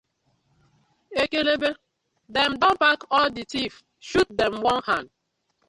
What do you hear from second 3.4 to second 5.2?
thief shoot dem one hand.